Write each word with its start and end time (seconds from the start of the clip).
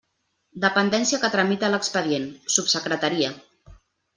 Dependència 0.63 1.19
que 1.25 1.29
tramita 1.35 1.69
l'expedient: 1.73 2.25
subsecretaria. 2.55 3.31